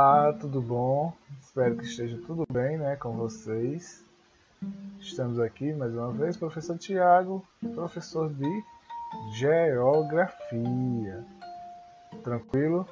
Olá, 0.00 0.32
tudo 0.32 0.62
bom? 0.62 1.12
Espero 1.40 1.76
que 1.76 1.84
esteja 1.84 2.16
tudo 2.24 2.46
bem 2.48 2.78
né, 2.78 2.94
com 2.94 3.16
vocês. 3.16 4.04
Estamos 5.00 5.40
aqui 5.40 5.72
mais 5.72 5.92
uma 5.92 6.12
vez, 6.12 6.36
professor 6.36 6.78
Tiago, 6.78 7.44
professor 7.74 8.32
de 8.32 8.64
Geografia. 9.32 11.24
Tranquilo? 12.22 12.86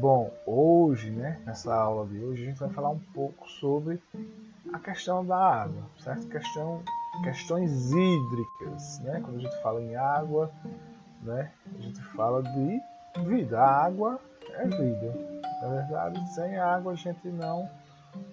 Bom, 0.00 0.32
hoje, 0.46 1.10
né, 1.10 1.38
nessa 1.44 1.74
aula 1.74 2.06
de 2.06 2.18
hoje, 2.24 2.44
a 2.44 2.46
gente 2.46 2.60
vai 2.60 2.70
falar 2.70 2.88
um 2.88 3.00
pouco 3.12 3.46
sobre 3.46 4.02
a 4.72 4.78
questão 4.78 5.22
da 5.22 5.36
água, 5.36 5.82
certo? 5.98 6.26
Questão, 6.28 6.82
questões 7.22 7.92
hídricas, 7.92 9.00
né? 9.00 9.20
Quando 9.22 9.36
a 9.36 9.40
gente 9.40 9.62
fala 9.62 9.82
em 9.82 9.94
água, 9.96 10.50
né, 11.20 11.52
a 11.78 11.82
gente 11.82 12.00
fala 12.16 12.42
de 12.42 12.80
vida. 13.26 13.60
A 13.60 13.84
água 13.84 14.18
é 14.54 14.64
vida. 14.66 15.29
Na 15.60 15.68
verdade, 15.68 16.34
sem 16.34 16.56
água 16.56 16.92
a 16.92 16.96
gente 16.96 17.28
não 17.28 17.68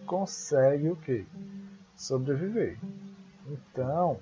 consegue 0.05 0.89
o 0.89 0.95
que? 0.95 1.25
Sobreviver. 1.95 2.77
Então, 3.47 4.17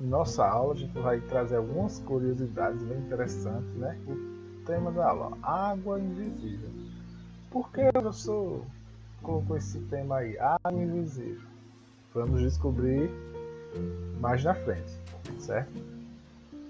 em 0.00 0.06
nossa 0.06 0.46
aula 0.46 0.74
a 0.74 0.76
gente 0.76 0.98
vai 0.98 1.20
trazer 1.20 1.56
algumas 1.56 1.98
curiosidades 2.00 2.82
bem 2.82 2.98
interessantes, 2.98 3.72
né? 3.74 3.98
O 4.06 4.64
tema 4.66 4.92
da 4.92 5.08
aula, 5.08 5.38
água 5.42 5.98
invisível. 5.98 6.70
Por 7.50 7.70
que 7.72 7.88
o 7.88 7.92
professor 7.92 8.64
colocou 9.22 9.56
esse 9.56 9.80
tema 9.82 10.18
aí, 10.18 10.38
água 10.38 10.72
invisível? 10.72 11.48
Vamos 12.14 12.40
descobrir 12.40 13.10
mais 14.20 14.44
na 14.44 14.54
frente, 14.54 14.92
certo? 15.38 15.72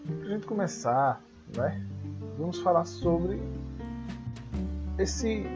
Para 0.07 0.27
a 0.27 0.29
gente 0.29 0.47
começar, 0.47 1.21
né? 1.57 1.85
Vamos 2.39 2.61
falar 2.61 2.85
sobre 2.85 3.41
esse 5.03 5.47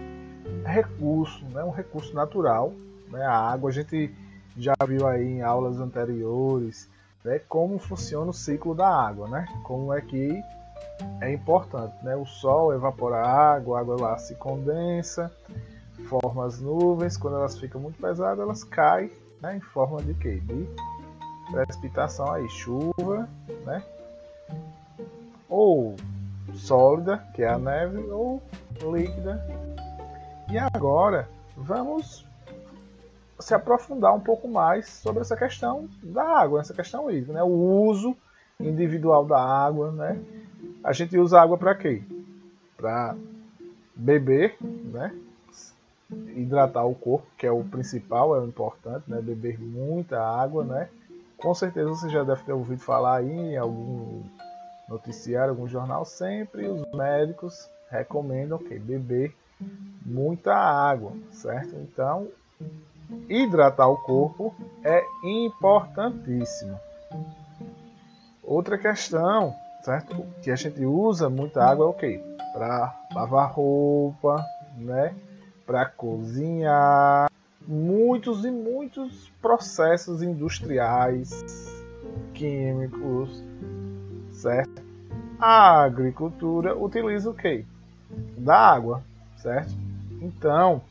recurso, 0.64 1.44
né, 1.46 1.62
um 1.64 1.70
recurso 1.70 2.14
natural, 2.14 2.72
né, 3.10 3.24
a 3.24 3.52
água. 3.52 3.70
A 3.70 3.72
gente 3.72 4.14
já 4.56 4.74
viu 4.86 5.06
aí 5.06 5.24
em 5.24 5.42
aulas 5.42 5.80
anteriores 5.80 6.88
né, 7.24 7.40
como 7.48 7.78
funciona 7.78 8.30
o 8.30 8.34
ciclo 8.34 8.74
da 8.74 8.88
água, 8.88 9.28
né, 9.28 9.46
como 9.62 9.92
é 9.92 10.00
que 10.00 10.42
é 11.20 11.32
importante. 11.32 11.94
Né, 12.04 12.14
o 12.14 12.26
sol 12.26 12.74
evapora 12.74 13.16
a 13.16 13.54
água, 13.54 13.78
a 13.78 13.80
água 13.80 14.00
lá 14.00 14.18
se 14.18 14.34
condensa, 14.34 15.32
forma 16.08 16.44
as 16.44 16.60
nuvens, 16.60 17.16
quando 17.16 17.36
elas 17.36 17.58
ficam 17.58 17.80
muito 17.80 18.00
pesadas, 18.00 18.38
elas 18.38 18.62
caem 18.62 19.10
né, 19.40 19.56
em 19.56 19.60
forma 19.60 20.02
de 20.02 20.14
quê? 20.14 20.40
De 20.40 20.68
precipitação 21.50 22.30
aí, 22.32 22.48
chuva, 22.48 23.28
né? 23.64 23.82
Ou 25.48 25.96
sólida, 26.54 27.18
que 27.34 27.42
é 27.42 27.48
a 27.48 27.58
neve, 27.58 27.98
ou 28.10 28.42
líquida. 28.82 29.44
E 30.50 30.58
agora 30.58 31.28
vamos 31.56 32.26
se 33.38 33.54
aprofundar 33.54 34.14
um 34.14 34.20
pouco 34.20 34.48
mais 34.48 34.88
sobre 34.88 35.20
essa 35.20 35.36
questão 35.36 35.88
da 36.02 36.22
água, 36.22 36.60
essa 36.60 36.74
questão 36.74 37.10
hídrica, 37.10 37.32
né? 37.32 37.42
O 37.42 37.48
uso 37.86 38.16
individual 38.60 39.24
da 39.24 39.40
água, 39.40 39.90
né? 39.90 40.20
A 40.82 40.92
gente 40.92 41.18
usa 41.18 41.40
água 41.40 41.58
para 41.58 41.74
quê? 41.74 42.02
Para 42.76 43.16
beber, 43.94 44.56
né? 44.60 45.14
Hidratar 46.10 46.86
o 46.86 46.94
corpo, 46.94 47.26
que 47.36 47.46
é 47.46 47.50
o 47.50 47.64
principal, 47.64 48.36
é 48.36 48.40
o 48.40 48.46
importante, 48.46 49.04
né? 49.08 49.20
Beber 49.20 49.58
muita 49.60 50.20
água, 50.20 50.64
né? 50.64 50.88
Com 51.38 51.54
certeza 51.54 51.90
você 51.90 52.08
já 52.08 52.22
deve 52.22 52.42
ter 52.44 52.52
ouvido 52.52 52.80
falar 52.80 53.16
aí 53.16 53.30
em 53.30 53.56
algum 53.56 54.22
noticiário, 54.88 55.50
algum 55.50 55.66
jornal, 55.66 56.04
sempre 56.04 56.68
os 56.68 56.86
médicos 56.92 57.68
recomendam 57.94 58.58
que 58.58 58.78
beber 58.78 59.34
muita 60.04 60.54
água, 60.54 61.12
certo? 61.30 61.76
Então, 61.76 62.28
hidratar 63.28 63.88
o 63.88 63.96
corpo 63.96 64.54
é 64.82 65.02
importantíssimo. 65.22 66.78
Outra 68.42 68.76
questão, 68.76 69.54
certo? 69.82 70.26
Que 70.42 70.50
a 70.50 70.56
gente 70.56 70.84
usa 70.84 71.30
muita 71.30 71.64
água 71.64 71.86
é 71.86 71.88
o 71.88 71.94
quê? 71.94 72.22
Para 72.52 72.94
lavar 73.14 73.52
roupa, 73.52 74.44
né? 74.76 75.14
Para 75.64 75.86
cozinhar, 75.86 77.30
muitos 77.66 78.44
e 78.44 78.50
muitos 78.50 79.30
processos 79.40 80.22
industriais, 80.22 81.30
químicos, 82.34 83.42
certo? 84.32 84.82
A 85.38 85.82
agricultura 85.82 86.76
utiliza 86.76 87.30
o 87.30 87.34
quê? 87.34 87.64
Da 88.36 88.56
água, 88.56 89.02
certo? 89.36 89.72
Então, 90.20 90.82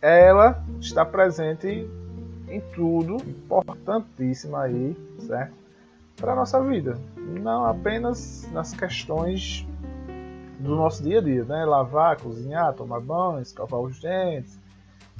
ela 0.00 0.62
está 0.80 1.04
presente 1.04 1.88
em 2.48 2.60
tudo, 2.74 3.16
importantíssima 3.16 4.62
aí, 4.62 4.96
certo? 5.20 5.54
Para 6.16 6.32
a 6.32 6.36
nossa 6.36 6.62
vida, 6.62 6.98
não 7.16 7.64
apenas 7.64 8.48
nas 8.52 8.72
questões 8.72 9.66
do 10.58 10.76
nosso 10.76 11.02
dia 11.02 11.18
a 11.18 11.22
dia, 11.22 11.44
né? 11.44 11.64
Lavar, 11.64 12.20
cozinhar, 12.20 12.72
tomar 12.74 13.00
banho, 13.00 13.40
escovar 13.40 13.80
os 13.80 13.98
dentes, 14.00 14.58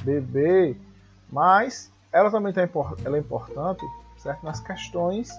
beber, 0.03 0.77
mas 1.31 1.91
ela 2.13 2.31
também 2.31 2.53
tem, 2.53 2.69
ela 3.05 3.17
é 3.17 3.21
importante, 3.21 3.85
certo? 4.19 4.45
Nas 4.45 4.61
questões 4.61 5.31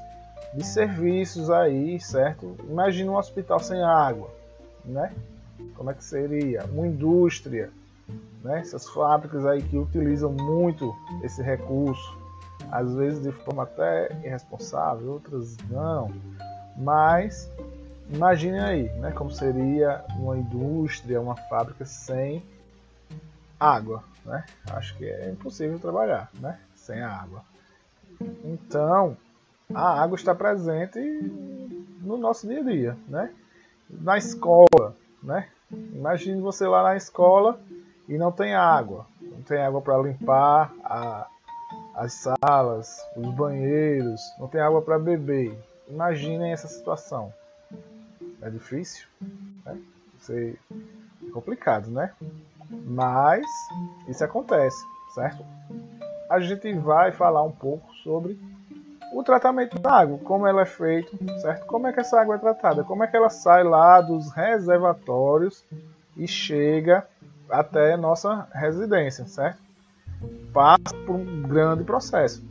de 0.53 0.65
serviços 0.65 1.49
aí, 1.49 1.99
certo? 1.99 2.55
Imagina 2.67 3.11
um 3.11 3.17
hospital 3.17 3.59
sem 3.59 3.81
água, 3.83 4.29
né? 4.85 5.13
Como 5.75 5.89
é 5.89 5.93
que 5.93 6.03
seria? 6.03 6.65
Uma 6.65 6.87
indústria, 6.87 7.69
né? 8.43 8.59
Essas 8.59 8.87
fábricas 8.89 9.45
aí 9.45 9.61
que 9.61 9.77
utilizam 9.77 10.31
muito 10.31 10.95
esse 11.23 11.41
recurso, 11.41 12.17
às 12.71 12.93
vezes 12.95 13.21
de 13.21 13.31
forma 13.31 13.63
até 13.63 14.11
irresponsável, 14.23 15.11
outras 15.11 15.57
não. 15.69 16.11
Mas 16.77 17.49
imagine 18.11 18.59
aí, 18.59 18.89
né? 18.99 19.11
Como 19.11 19.31
seria 19.31 20.03
uma 20.17 20.37
indústria, 20.37 21.21
uma 21.21 21.35
fábrica 21.35 21.85
sem 21.85 22.43
água, 23.59 24.03
né? 24.25 24.45
Acho 24.71 24.95
que 24.97 25.05
é 25.05 25.29
impossível 25.29 25.79
trabalhar, 25.79 26.29
né? 26.39 26.59
Sem 26.75 27.01
água. 27.01 27.43
Então, 28.43 29.17
a 29.73 30.01
água 30.01 30.15
está 30.15 30.35
presente 30.35 30.99
no 32.01 32.17
nosso 32.17 32.47
dia 32.47 32.59
a 32.59 32.63
dia, 32.63 32.97
né? 33.07 33.33
Na 33.89 34.17
escola, 34.17 34.95
né? 35.21 35.47
Imagine 35.71 36.41
você 36.41 36.67
lá 36.67 36.83
na 36.83 36.95
escola 36.95 37.59
e 38.07 38.17
não 38.17 38.31
tem 38.31 38.53
água, 38.53 39.07
não 39.21 39.41
tem 39.41 39.59
água 39.59 39.81
para 39.81 39.97
limpar 39.97 40.73
a, 40.83 41.27
as 41.95 42.13
salas, 42.13 42.99
os 43.15 43.27
banheiros, 43.33 44.21
não 44.39 44.47
tem 44.47 44.61
água 44.61 44.81
para 44.81 44.99
beber. 44.99 45.57
Imaginem 45.87 46.51
essa 46.51 46.67
situação. 46.67 47.33
É 48.41 48.49
difícil, 48.49 49.07
né? 49.65 49.79
Isso 50.19 50.33
é 50.33 50.53
complicado, 51.31 51.89
né? 51.89 52.11
Mas 52.69 53.45
isso 54.07 54.23
acontece, 54.23 54.83
certo? 55.13 55.45
A 56.29 56.39
gente 56.39 56.73
vai 56.73 57.11
falar 57.11 57.43
um 57.43 57.51
pouco 57.51 57.93
sobre 58.03 58.39
o 59.13 59.23
tratamento 59.23 59.79
da 59.79 59.99
água, 59.99 60.17
como 60.23 60.47
ela 60.47 60.63
é 60.63 60.65
feito, 60.65 61.15
certo? 61.39 61.65
Como 61.67 61.87
é 61.87 61.93
que 61.93 61.99
essa 61.99 62.19
água 62.19 62.35
é 62.35 62.39
tratada? 62.39 62.83
Como 62.83 63.03
é 63.03 63.07
que 63.07 63.15
ela 63.15 63.29
sai 63.29 63.63
lá 63.63 64.01
dos 64.01 64.31
reservatórios 64.31 65.63
e 66.17 66.27
chega 66.27 67.07
até 67.49 67.95
nossa 67.95 68.47
residência, 68.51 69.25
certo? 69.25 69.59
Passa 70.51 70.95
por 71.05 71.15
um 71.15 71.43
grande 71.43 71.83
processo. 71.83 72.43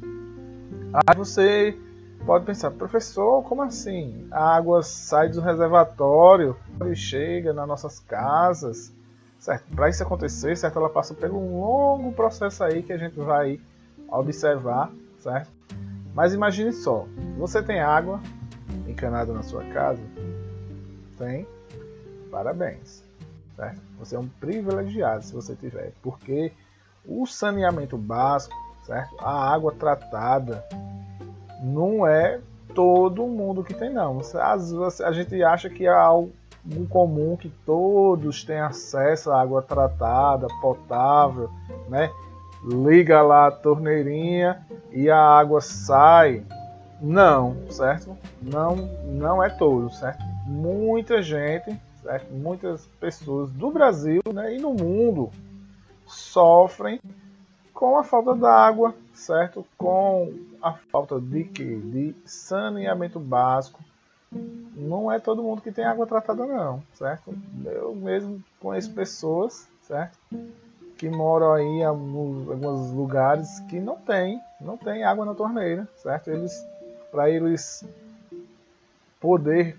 Aí 1.07 1.17
você 1.17 1.77
pode 2.25 2.45
pensar, 2.45 2.71
professor, 2.71 3.43
como 3.43 3.63
assim? 3.63 4.29
A 4.31 4.57
água 4.57 4.83
sai 4.83 5.29
do 5.29 5.41
reservatório 5.41 6.57
e 6.87 6.95
chega 6.95 7.53
nas 7.53 7.67
nossas 7.67 7.99
casas, 7.99 8.93
certo? 9.39 9.65
Para 9.75 9.89
isso 9.89 10.03
acontecer, 10.03 10.57
certo? 10.57 10.79
Ela 10.79 10.91
passa 10.91 11.13
por 11.13 11.31
um 11.31 11.61
longo 11.61 12.13
processo 12.13 12.63
aí 12.63 12.83
que 12.83 12.93
a 12.93 12.99
gente 12.99 13.19
vai 13.19 13.59
observar, 14.09 14.93
certo? 15.19 15.51
Mas 16.15 16.35
imagine 16.35 16.73
só, 16.73 17.07
você 17.39 17.63
tem 17.63 17.81
água 17.81 18.21
encanada 18.87 19.33
na 19.33 19.43
sua 19.43 19.65
casa? 19.65 20.03
Tem? 21.19 21.47
Parabéns. 22.31 23.03
Certo? 23.57 23.81
Você 23.99 24.17
é 24.17 24.19
um 24.19 24.29
privilegiado 24.29 25.25
se 25.25 25.33
você 25.33 25.55
tiver, 25.55 25.93
porque 26.03 26.53
o 27.05 27.27
saneamento 27.27 27.99
básico, 27.99 28.55
certo? 28.87 29.15
A 29.21 29.53
água 29.53 29.73
tratada 29.73 30.65
não 31.63 32.07
é 32.07 32.41
todo 32.75 33.27
mundo 33.27 33.63
que 33.63 33.75
tem 33.75 33.91
não. 33.91 34.21
A 35.05 35.13
gente 35.13 35.43
acha 35.43 35.69
que 35.69 35.87
é 35.87 35.93
algo 35.93 36.33
comum 36.89 37.37
que 37.37 37.49
todos 37.67 38.45
têm 38.45 38.61
acesso 38.61 39.31
à 39.31 39.41
água 39.41 39.63
tratada, 39.63 40.47
potável, 40.61 41.51
né? 41.89 42.11
Liga 42.65 43.21
lá 43.23 43.49
a 43.49 43.51
torneirinha 43.51 44.65
e 44.91 45.11
a 45.11 45.19
água 45.19 45.61
sai. 45.61 46.45
Não, 47.01 47.57
certo? 47.69 48.17
Não, 48.41 48.77
não 49.05 49.43
é 49.43 49.49
todo, 49.49 49.91
certo? 49.91 50.23
Muita 50.47 51.21
gente, 51.21 51.77
certo? 52.03 52.33
Muitas 52.33 52.87
pessoas 53.01 53.51
do 53.51 53.71
Brasil 53.71 54.23
né, 54.33 54.55
e 54.55 54.61
no 54.61 54.73
mundo 54.73 55.31
sofrem 56.07 57.01
com 57.73 57.99
a 57.99 58.05
falta 58.05 58.35
d'água, 58.35 58.95
certo? 59.13 59.67
Com 59.77 60.33
a 60.63 60.73
falta 60.73 61.21
de 61.21 61.43
quê? 61.45 61.81
De 61.83 62.15
saneamento 62.25 63.19
básico. 63.19 63.81
Não 64.31 65.11
é 65.11 65.19
todo 65.19 65.43
mundo 65.43 65.61
que 65.61 65.73
tem 65.73 65.85
água 65.85 66.07
tratada 66.07 66.47
não, 66.47 66.83
certo? 66.95 67.35
Eu 67.65 67.95
mesmo 67.95 68.43
conheço 68.61 68.93
pessoas, 68.93 69.69
certo? 69.83 70.17
Que 71.03 71.11
moram 71.11 71.53
aí 71.53 71.65
em 71.65 71.85
alguns, 71.85 72.93
lugares 72.93 73.59
que 73.69 73.81
não 73.81 73.97
tem, 73.97 74.41
não 74.61 74.77
tem 74.77 75.03
água 75.03 75.25
na 75.25 75.35
torneira, 75.35 75.89
certo? 75.97 76.31
Eles, 76.31 76.65
para 77.11 77.29
eles 77.29 77.85
poder 79.21 79.77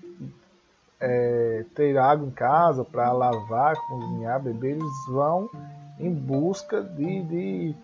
é, 0.99 1.63
ter 1.73 1.97
água 1.97 2.27
em 2.27 2.29
casa 2.29 2.83
para 2.83 3.09
lavar, 3.13 3.73
cozinhar, 3.87 4.41
beber, 4.41 4.71
eles 4.71 5.05
vão 5.07 5.49
em 5.97 6.13
busca 6.13 6.81
de, 6.81 7.23
de 7.23 7.75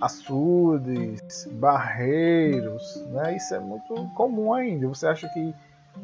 açudes, 0.00 1.46
barreiros, 1.52 2.96
né? 3.10 3.36
Isso 3.36 3.54
é 3.54 3.60
muito 3.60 3.94
comum 4.14 4.54
ainda. 4.54 4.88
Você 4.88 5.06
acha 5.06 5.28
que 5.28 5.54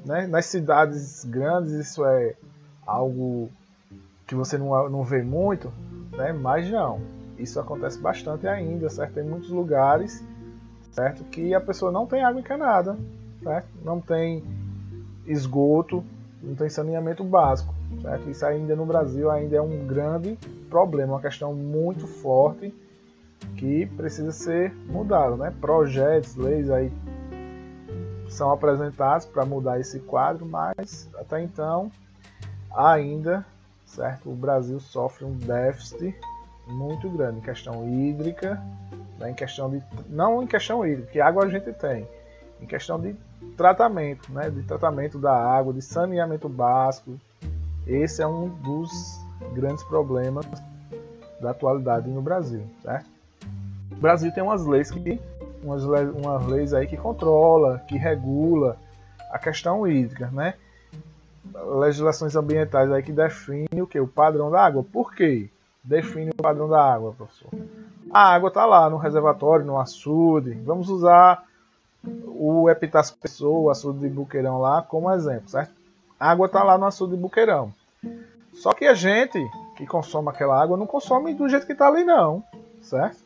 né, 0.04 0.26
nas 0.26 0.44
cidades 0.44 1.24
grandes 1.24 1.72
isso 1.72 2.04
é 2.04 2.34
algo 2.86 3.48
que 4.26 4.34
você 4.34 4.58
não, 4.58 4.90
não 4.90 5.04
vê 5.04 5.22
muito, 5.22 5.72
né? 6.12 6.32
Mas 6.32 6.70
não, 6.70 7.00
isso 7.38 7.58
acontece 7.58 7.98
bastante 7.98 8.46
ainda, 8.46 8.88
certo? 8.88 9.14
Tem 9.14 9.24
muitos 9.24 9.50
lugares, 9.50 10.24
certo? 10.92 11.24
Que 11.24 11.54
a 11.54 11.60
pessoa 11.60 11.90
não 11.90 12.06
tem 12.06 12.22
água 12.22 12.40
encanada, 12.40 12.96
certo? 13.42 13.68
Não 13.84 14.00
tem 14.00 14.42
esgoto, 15.26 16.04
não 16.42 16.54
tem 16.54 16.68
saneamento 16.68 17.24
básico. 17.24 17.74
Certo? 18.00 18.30
Isso 18.30 18.44
ainda 18.46 18.74
no 18.74 18.86
Brasil 18.86 19.30
ainda 19.30 19.56
é 19.56 19.60
um 19.60 19.86
grande 19.86 20.38
problema, 20.70 21.14
uma 21.14 21.20
questão 21.20 21.54
muito 21.54 22.06
forte 22.06 22.74
que 23.56 23.86
precisa 23.86 24.32
ser 24.32 24.72
mudado. 24.86 25.36
Né? 25.36 25.52
Projetos, 25.60 26.36
leis 26.36 26.70
aí 26.70 26.90
são 28.28 28.50
apresentados 28.50 29.26
para 29.26 29.44
mudar 29.44 29.78
esse 29.78 30.00
quadro, 30.00 30.46
mas 30.46 31.08
até 31.18 31.42
então 31.42 31.90
ainda 32.74 33.44
certo? 33.94 34.30
o 34.30 34.34
Brasil 34.34 34.78
sofre 34.80 35.24
um 35.24 35.32
déficit 35.32 36.14
muito 36.66 37.08
grande 37.10 37.38
em 37.38 37.42
questão 37.42 37.88
hídrica, 37.88 38.62
né? 39.18 39.30
em 39.30 39.34
questão 39.34 39.70
de 39.70 39.82
não 40.08 40.42
em 40.42 40.46
questão 40.46 40.86
hídrica, 40.86 41.12
que 41.12 41.20
água 41.20 41.44
a 41.44 41.48
gente 41.48 41.72
tem, 41.72 42.06
em 42.60 42.66
questão 42.66 43.00
de 43.00 43.16
tratamento, 43.56 44.32
né, 44.32 44.48
de 44.48 44.62
tratamento 44.62 45.18
da 45.18 45.32
água, 45.32 45.72
de 45.72 45.82
saneamento 45.82 46.48
básico. 46.48 47.18
Esse 47.86 48.22
é 48.22 48.26
um 48.26 48.48
dos 48.48 49.20
grandes 49.52 49.82
problemas 49.84 50.46
da 51.40 51.50
atualidade 51.50 52.08
no 52.08 52.22
Brasil, 52.22 52.64
certo? 52.82 53.06
O 53.90 53.96
Brasil 53.96 54.32
tem 54.32 54.42
umas 54.42 54.64
leis 54.64 54.90
que 54.90 55.20
umas, 55.62 55.84
umas 55.84 56.46
leis 56.46 56.72
aí 56.72 56.86
que 56.86 56.96
controla, 56.96 57.80
que 57.88 57.96
regula 57.96 58.76
a 59.30 59.38
questão 59.38 59.86
hídrica, 59.86 60.30
né? 60.32 60.54
Legislações 61.78 62.34
ambientais 62.36 62.90
aí 62.90 63.02
que 63.02 63.12
definem 63.12 63.82
o 63.82 63.86
que? 63.86 64.00
O 64.00 64.06
padrão 64.06 64.50
da 64.50 64.64
água. 64.64 64.82
Por 64.82 65.14
quê? 65.14 65.50
Define 65.82 66.30
o 66.30 66.42
padrão 66.42 66.68
da 66.68 66.82
água, 66.82 67.12
professor. 67.12 67.50
A 68.10 68.32
água 68.34 68.48
está 68.48 68.64
lá 68.64 68.88
no 68.88 68.96
reservatório, 68.96 69.64
no 69.66 69.78
açude. 69.78 70.52
Vamos 70.64 70.88
usar 70.88 71.44
o 72.26 72.68
Epitácio 72.70 73.16
Pessoa, 73.16 73.60
o 73.60 73.70
açude 73.70 74.00
de 74.00 74.08
Buqueirão 74.08 74.60
lá, 74.60 74.82
como 74.82 75.10
exemplo, 75.10 75.48
certo? 75.48 75.72
A 76.18 76.30
água 76.30 76.46
está 76.46 76.62
lá 76.62 76.78
no 76.78 76.86
açude 76.86 77.16
de 77.16 77.22
Buqueirão. 77.22 77.72
Só 78.54 78.72
que 78.72 78.84
a 78.86 78.94
gente 78.94 79.38
que 79.76 79.86
consome 79.86 80.28
aquela 80.28 80.60
água 80.60 80.76
não 80.76 80.86
consome 80.86 81.34
do 81.34 81.48
jeito 81.48 81.66
que 81.66 81.72
está 81.72 81.88
ali 81.88 82.04
não, 82.04 82.44
certo? 82.80 83.18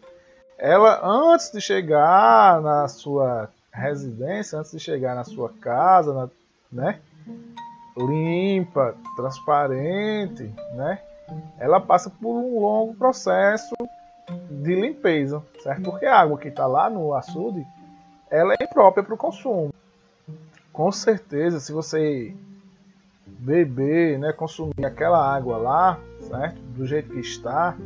Ela, 0.59 1.01
antes 1.05 1.51
de 1.51 1.61
chegar 1.61 2.61
na 2.63 2.89
sua 2.89 3.51
residência, 3.71 4.59
antes 4.59 4.73
de 4.73 4.81
chegar 4.81 5.15
na 5.15 5.25
sua 5.25 5.51
casa, 5.61 6.15
na, 6.15 6.29
né? 6.73 7.01
Limpa, 7.97 8.95
transparente, 9.17 10.53
né? 10.75 11.01
Ela 11.59 11.81
passa 11.81 12.11
por 12.11 12.37
um 12.37 12.61
longo 12.61 12.95
processo 12.95 13.75
de 14.51 14.75
limpeza, 14.75 15.43
certo? 15.63 15.83
Porque 15.83 16.07
a 16.07 16.21
água 16.21 16.39
que 16.39 16.49
está 16.49 16.67
lá 16.67 16.91
no 16.91 17.15
açude 17.15 17.67
ela 18.31 18.55
é 18.55 18.65
imprópria 18.65 19.05
para 19.05 19.15
o 19.15 19.19
consumo. 19.19 19.73
Com 20.73 20.93
certeza, 20.93 21.61
se 21.61 21.73
você 21.73 22.35
beber, 23.27 24.19
né, 24.19 24.33
consumir 24.33 24.85
aquela 24.85 25.35
água 25.35 25.57
lá, 25.57 25.99
certo? 26.21 26.61
Do 26.61 26.87
jeito 26.87 27.11
que 27.11 27.21
está, 27.21 27.77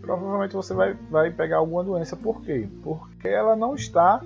provavelmente 0.00 0.54
você 0.54 0.74
vai, 0.74 0.94
vai 1.10 1.30
pegar 1.30 1.58
alguma 1.58 1.82
doença. 1.82 2.16
Por 2.16 2.42
quê? 2.42 2.68
Porque 2.82 3.28
ela 3.28 3.56
não 3.56 3.74
está 3.74 4.22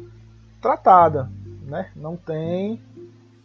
tratada, 0.61 1.31
né? 1.63 1.91
Não 1.95 2.17
tem 2.17 2.81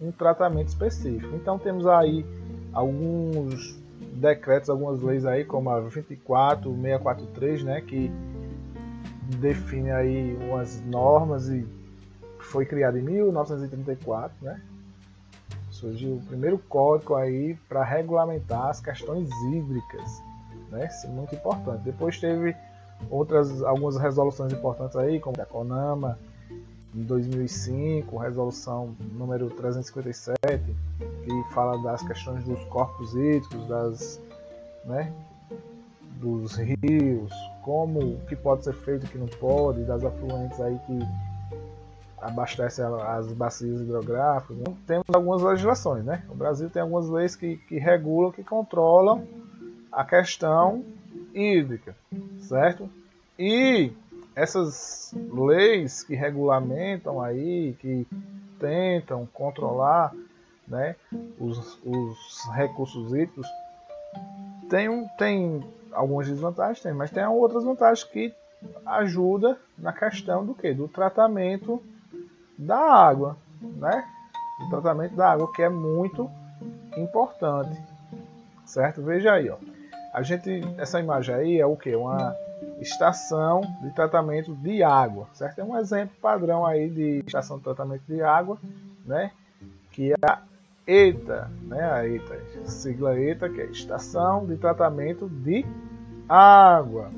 um 0.01 0.11
tratamento 0.11 0.67
específico. 0.69 1.35
Então 1.35 1.59
temos 1.59 1.85
aí 1.85 2.25
alguns 2.73 3.77
decretos, 4.13 4.69
algumas 4.69 5.01
leis 5.01 5.25
aí, 5.25 5.43
como 5.43 5.69
a 5.69 5.79
24643, 5.81 7.63
né, 7.63 7.81
que 7.81 8.11
define 9.37 9.91
aí 9.91 10.37
umas 10.49 10.81
normas 10.85 11.49
e 11.49 11.67
foi 12.39 12.65
criado 12.65 12.97
em 12.97 13.01
1934, 13.01 14.35
né? 14.41 14.61
Surgiu 15.69 16.15
o 16.15 16.21
primeiro 16.21 16.57
código 16.57 17.15
aí 17.15 17.55
para 17.67 17.83
regulamentar 17.83 18.67
as 18.67 18.81
questões 18.81 19.29
hídricas, 19.51 20.21
né? 20.71 20.87
Isso 20.87 21.05
é 21.05 21.09
muito 21.09 21.35
importante. 21.35 21.83
Depois 21.83 22.19
teve 22.19 22.55
outras 23.09 23.61
algumas 23.61 23.97
resoluções 23.97 24.51
importantes 24.51 24.95
aí, 24.97 25.19
como 25.19 25.39
a 25.39 25.45
CONAMA 25.45 26.17
em 26.95 27.03
2005, 27.03 28.17
resolução 28.17 28.95
número 29.13 29.49
357, 29.49 30.63
que 31.23 31.53
fala 31.53 31.81
das 31.83 32.01
questões 32.01 32.43
dos 32.43 32.63
corpos 32.65 33.13
hídricos, 33.13 33.67
das, 33.67 34.21
né, 34.85 35.13
dos 36.19 36.55
rios, 36.55 37.31
como 37.63 37.99
o 37.99 38.21
que 38.27 38.35
pode 38.35 38.63
ser 38.63 38.73
feito, 38.73 39.05
o 39.05 39.09
que 39.09 39.17
não 39.17 39.27
pode, 39.27 39.83
das 39.83 40.03
afluentes 40.03 40.59
aí 40.59 40.79
que 40.87 40.99
abastece 42.21 42.81
as 42.81 43.31
bacias 43.31 43.81
hidrográficas. 43.81 44.57
Então, 44.57 44.75
temos 44.85 45.05
algumas 45.13 45.41
legislações, 45.41 46.03
né? 46.03 46.23
O 46.29 46.35
Brasil 46.35 46.69
tem 46.69 46.81
algumas 46.81 47.07
leis 47.07 47.35
que, 47.35 47.57
que 47.57 47.77
regulam, 47.77 48.31
que 48.31 48.43
controlam 48.43 49.25
a 49.91 50.03
questão 50.03 50.83
hídrica, 51.33 51.95
certo? 52.41 52.89
E 53.37 53.93
essas 54.39 55.13
leis 55.33 56.01
que 56.01 56.15
regulamentam 56.15 57.21
aí, 57.21 57.75
que 57.81 58.07
tentam 58.57 59.27
controlar 59.33 60.13
né, 60.65 60.95
os, 61.37 61.77
os 61.83 62.49
recursos 62.53 63.11
hídricos, 63.11 63.45
tem, 64.69 65.05
tem 65.17 65.63
algumas 65.91 66.27
desvantagens, 66.27 66.81
tem, 66.81 66.93
mas 66.93 67.11
tem 67.11 67.25
outras 67.25 67.65
vantagens 67.65 68.03
que 68.05 68.33
ajuda 68.85 69.57
na 69.77 69.91
questão 69.91 70.45
do 70.45 70.53
que? 70.53 70.73
Do 70.73 70.87
tratamento 70.87 71.83
da 72.57 72.77
água, 72.77 73.35
né? 73.61 74.05
O 74.65 74.69
tratamento 74.69 75.15
da 75.15 75.31
água, 75.31 75.51
que 75.51 75.61
é 75.61 75.69
muito 75.69 76.29
importante, 76.95 77.77
certo? 78.65 79.01
Veja 79.01 79.33
aí, 79.33 79.49
ó. 79.49 79.57
A 80.13 80.21
gente, 80.21 80.61
essa 80.77 80.99
imagem 80.99 81.35
aí 81.35 81.59
é 81.59 81.65
o 81.65 81.75
que? 81.75 81.93
Uma 81.95 82.35
estação 82.81 83.61
de 83.81 83.93
tratamento 83.93 84.53
de 84.55 84.83
água, 84.83 85.27
certo? 85.33 85.59
É 85.59 85.63
um 85.63 85.77
exemplo 85.77 86.15
padrão 86.21 86.65
aí 86.65 86.89
de 86.89 87.23
estação 87.25 87.57
de 87.57 87.63
tratamento 87.63 88.03
de 88.07 88.21
água, 88.21 88.57
né? 89.05 89.31
Que 89.91 90.13
é 90.13 90.15
a 90.25 90.41
ETA, 90.87 91.51
né? 91.63 91.83
A 91.83 92.07
ETA, 92.07 92.39
sigla 92.65 93.19
ETA, 93.19 93.49
que 93.49 93.61
é 93.61 93.65
Estação 93.65 94.45
de 94.45 94.55
Tratamento 94.57 95.27
de 95.29 95.65
Água. 96.27 97.11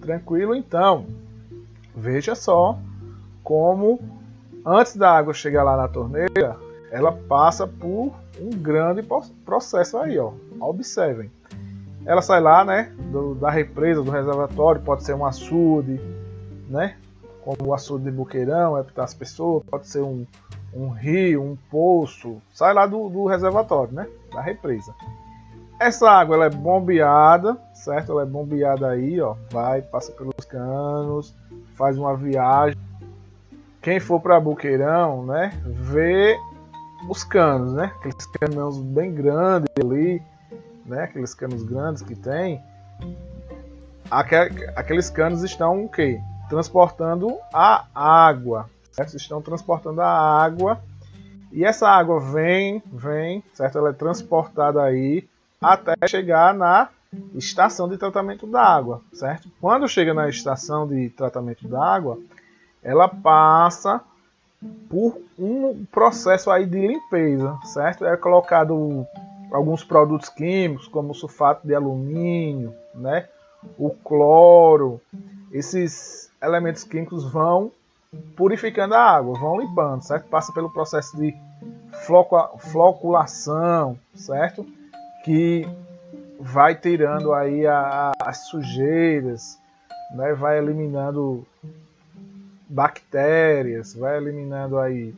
Tranquilo, 0.00 0.54
então. 0.54 1.06
Veja 1.94 2.34
só 2.34 2.78
como 3.42 4.00
antes 4.64 4.96
da 4.96 5.10
água 5.10 5.34
chegar 5.34 5.64
lá 5.64 5.76
na 5.76 5.88
torneira, 5.88 6.56
ela 6.90 7.12
passa 7.12 7.66
por 7.66 8.14
um 8.40 8.50
grande 8.50 9.02
processo 9.44 9.98
aí, 9.98 10.18
ó. 10.18 10.32
Observem. 10.60 11.30
Ela 12.08 12.22
sai 12.22 12.40
lá, 12.40 12.64
né, 12.64 12.90
do, 13.12 13.34
da 13.34 13.50
represa, 13.50 14.02
do 14.02 14.10
reservatório, 14.10 14.80
pode 14.80 15.04
ser 15.04 15.14
um 15.14 15.26
açude, 15.26 16.00
né, 16.66 16.96
como 17.44 17.68
o 17.68 17.74
açude 17.74 18.04
de 18.04 18.10
Buqueirão, 18.10 18.78
é 18.78 18.82
para 18.82 19.04
as 19.04 19.12
pessoas, 19.12 19.62
pode 19.70 19.86
ser 19.86 20.00
um, 20.00 20.26
um 20.72 20.88
rio, 20.88 21.42
um 21.42 21.54
poço, 21.70 22.40
sai 22.54 22.72
lá 22.72 22.86
do, 22.86 23.10
do 23.10 23.26
reservatório, 23.26 23.92
né, 23.92 24.08
da 24.32 24.40
represa. 24.40 24.94
Essa 25.78 26.10
água 26.10 26.34
ela 26.34 26.46
é 26.46 26.50
bombeada, 26.50 27.56
certo? 27.74 28.12
Ela 28.12 28.22
é 28.22 28.26
bombeada 28.26 28.88
aí, 28.88 29.20
ó, 29.20 29.36
vai, 29.50 29.82
passa 29.82 30.10
pelos 30.10 30.46
canos, 30.46 31.34
faz 31.76 31.98
uma 31.98 32.16
viagem 32.16 32.76
quem 33.82 34.00
for 34.00 34.20
para 34.20 34.40
Buqueirão, 34.40 35.24
né, 35.24 35.52
vê 35.64 36.38
os 37.08 37.22
canos, 37.22 37.72
né? 37.74 37.92
Aqueles 37.98 38.26
canos 38.26 38.78
bem 38.78 39.14
grandes 39.14 39.68
ali, 39.80 40.20
né? 40.88 41.04
Aqueles 41.04 41.34
canos 41.34 41.62
grandes 41.62 42.02
que 42.02 42.14
tem. 42.14 42.60
Aqueles 44.74 45.10
canos 45.10 45.42
estão 45.42 45.84
o 45.84 45.88
quê? 45.88 46.20
Transportando 46.48 47.38
a 47.52 47.86
água, 47.94 48.68
certo? 48.90 49.16
Estão 49.16 49.42
transportando 49.42 50.00
a 50.00 50.42
água 50.42 50.80
e 51.52 51.64
essa 51.64 51.88
água 51.88 52.20
vem, 52.20 52.82
vem, 52.86 53.42
certo? 53.52 53.78
Ela 53.78 53.90
é 53.90 53.92
transportada 53.92 54.82
aí 54.82 55.28
até 55.60 55.94
chegar 56.06 56.54
na 56.54 56.88
estação 57.34 57.88
de 57.88 57.96
tratamento 57.96 58.46
da 58.46 58.62
água, 58.62 59.00
certo? 59.12 59.50
Quando 59.60 59.88
chega 59.88 60.12
na 60.12 60.28
estação 60.28 60.86
de 60.86 61.08
tratamento 61.10 61.66
da 61.66 61.82
água, 61.82 62.18
ela 62.82 63.08
passa 63.08 64.00
por 64.88 65.18
um 65.38 65.84
processo 65.90 66.50
aí 66.50 66.66
de 66.66 66.86
limpeza, 66.86 67.58
certo? 67.64 68.04
É 68.04 68.16
colocado 68.16 69.06
alguns 69.52 69.84
produtos 69.84 70.28
químicos, 70.28 70.88
como 70.88 71.10
o 71.10 71.14
sulfato 71.14 71.66
de 71.66 71.74
alumínio, 71.74 72.74
né? 72.94 73.28
O 73.76 73.90
cloro, 73.90 75.00
esses 75.52 76.30
elementos 76.42 76.84
químicos 76.84 77.24
vão 77.30 77.72
purificando 78.36 78.94
a 78.94 79.00
água, 79.00 79.38
vão 79.38 79.60
limpando, 79.60 80.02
certo? 80.02 80.28
Passa 80.28 80.52
pelo 80.52 80.70
processo 80.70 81.16
de 81.16 81.34
floculação, 82.70 83.98
certo? 84.14 84.66
Que 85.24 85.66
vai 86.38 86.74
tirando 86.74 87.32
aí 87.32 87.66
a, 87.66 88.12
as 88.20 88.48
sujeiras, 88.48 89.58
né? 90.14 90.32
Vai 90.34 90.58
eliminando 90.58 91.46
bactérias, 92.68 93.94
vai 93.94 94.16
eliminando 94.16 94.78
aí 94.78 95.14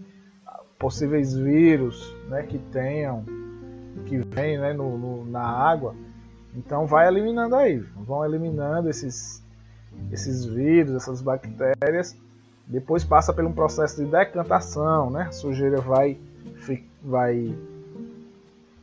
possíveis 0.79 1.35
vírus, 1.35 2.15
né? 2.29 2.43
Que 2.43 2.59
tenham, 2.59 3.25
que 4.07 4.19
vem, 4.19 4.59
né? 4.59 4.73
No, 4.73 4.99
no, 4.99 5.25
na 5.25 5.43
água. 5.43 5.95
Então 6.55 6.87
vai 6.87 7.07
eliminando 7.07 7.55
aí, 7.55 7.79
vão 7.79 8.25
eliminando 8.25 8.89
esses 8.89 9.43
esses 10.11 10.45
vírus, 10.45 10.95
essas 10.95 11.21
bactérias 11.21 12.17
depois 12.71 13.03
passa 13.03 13.33
por 13.33 13.45
um 13.45 13.53
processo 13.53 13.97
de 13.97 14.09
decantação, 14.09 15.11
né? 15.11 15.23
A 15.23 15.33
sujeira 15.33 15.81
vai, 15.81 16.17
vai 17.03 17.53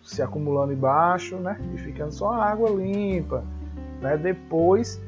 se 0.04 0.22
acumulando 0.22 0.74
embaixo, 0.74 1.38
né? 1.38 1.58
E 1.74 1.78
ficando 1.78 2.12
só 2.12 2.34
água 2.34 2.70
limpa. 2.70 3.46
Né? 4.02 4.18
Depois 4.18 5.02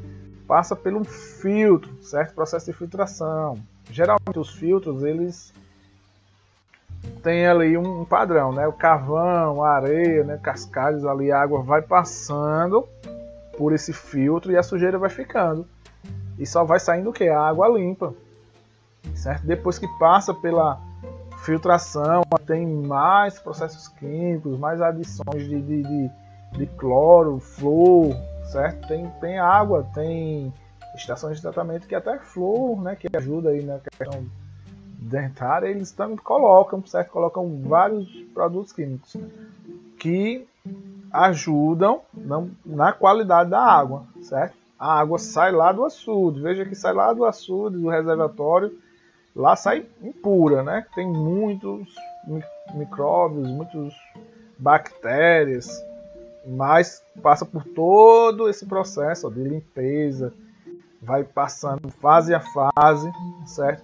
passa 0.48 0.78
por 0.78 0.94
um 0.94 1.04
filtro, 1.04 1.92
certo? 2.02 2.34
Processo 2.34 2.68
de 2.68 2.74
filtração. 2.74 3.60
Geralmente 3.92 4.40
os 4.40 4.54
filtros 4.54 5.04
eles 5.04 5.54
têm 7.24 7.48
ali 7.48 7.78
um 7.78 8.06
padrão, 8.06 8.52
né? 8.52 8.68
O 8.68 8.74
carvão, 8.74 9.64
a 9.64 9.72
areia, 9.76 10.24
né? 10.24 10.40
Cascalhos 10.42 11.06
ali, 11.06 11.32
a 11.32 11.42
água 11.42 11.62
vai 11.62 11.82
passando 11.82 12.88
por 13.58 13.74
esse 13.74 13.94
filtro 13.94 14.52
e 14.52 14.58
a 14.58 14.64
sujeira 14.64 14.98
vai 14.98 15.10
ficando. 15.10 15.68
E 16.38 16.46
só 16.46 16.64
vai 16.64 16.80
saindo 16.80 17.10
o 17.10 17.14
que? 17.14 17.28
A 17.28 17.42
água 17.42 17.68
limpa 17.68 18.14
certo? 19.16 19.46
Depois 19.46 19.78
que 19.78 19.88
passa 20.00 20.34
pela 20.34 20.80
filtração, 21.44 22.22
tem 22.46 22.66
mais 22.66 23.40
processos 23.40 23.88
químicos, 23.88 24.58
mais 24.58 24.82
adições 24.82 25.48
de, 25.48 25.62
de, 25.62 25.84
de, 25.84 26.12
de 26.58 26.66
cloro, 26.78 27.40
flor, 27.40 28.16
certo? 28.52 28.88
Tem, 28.88 29.08
tem 29.22 29.40
água, 29.40 29.86
tem 29.94 30.54
estações 30.96 31.38
de 31.38 31.42
tratamento 31.42 31.88
que 31.88 31.96
até 31.96 32.18
flor, 32.20 32.82
né, 32.82 32.96
que 32.96 33.08
ajuda 33.16 33.50
aí 33.50 33.64
na 33.64 33.80
questão 33.80 34.26
dentária, 35.00 35.68
eles 35.68 35.92
também 35.92 36.18
colocam, 36.18 36.86
certo? 36.86 37.12
Colocam 37.12 37.62
vários 37.64 38.08
produtos 38.34 38.74
químicos 38.74 39.16
que 39.98 40.46
ajudam 41.12 42.02
na, 42.66 42.92
qualidade 42.92 43.50
da 43.50 43.62
água, 43.62 44.04
certo? 44.22 44.56
A 44.78 45.00
água 45.00 45.18
sai 45.18 45.52
lá 45.52 45.72
do 45.72 45.84
açude, 45.84 46.42
veja 46.42 46.66
que 46.66 46.76
sai 46.76 46.94
lá 46.94 47.12
do 47.14 47.26
açude, 47.26 47.78
do 47.78 47.90
reservatório, 47.90 48.78
lá 49.36 49.56
sai 49.56 49.86
impura, 50.02 50.64
né? 50.64 50.86
Tem 50.94 51.08
muitos 51.08 51.88
micróbios, 52.74 53.48
muitas 53.50 53.94
bactérias, 54.58 55.84
mas 56.46 57.04
passa 57.22 57.46
por 57.46 57.64
todo 57.64 58.48
esse 58.48 58.66
processo 58.66 59.30
de 59.30 59.44
limpeza, 59.44 60.34
vai 61.02 61.24
passando 61.24 61.90
fase 61.90 62.34
a 62.34 62.40
fase, 62.40 63.12
certo? 63.46 63.84